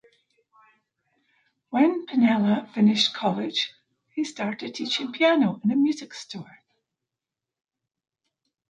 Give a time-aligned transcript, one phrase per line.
[1.69, 3.71] When Pinnella finished college,
[4.15, 6.57] he started teaching piano in a music store.